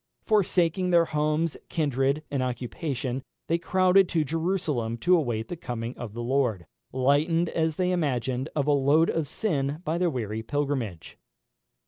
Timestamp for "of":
5.95-6.13, 8.55-8.65, 9.11-9.27